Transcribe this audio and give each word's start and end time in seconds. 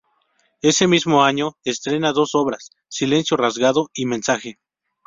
Ese 0.63 0.87
mismo 0.87 1.23
año 1.23 1.57
estrena 1.63 2.11
dos 2.11 2.33
obras: 2.33 2.71
"Silencio 2.87 3.37
Rasgado" 3.37 3.91
y 3.93 4.07
"Mensaje". 4.07 4.57